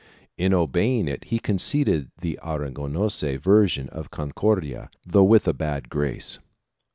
[0.35, 5.53] In obeying it, he con ceded the Aragonese version of the Concordia, though with a
[5.53, 6.39] bad grace.